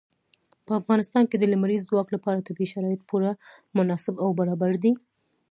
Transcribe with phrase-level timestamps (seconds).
[0.65, 3.31] په افغانستان کې د لمریز ځواک لپاره طبیعي شرایط پوره
[3.77, 4.91] مناسب او برابر دي.